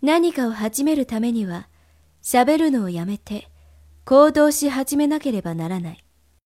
[0.00, 1.68] 何かを始めるためには、
[2.22, 3.48] 喋るのをやめて、
[4.04, 6.04] 行動し始めなければならない。